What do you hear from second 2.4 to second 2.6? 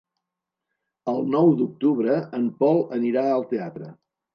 en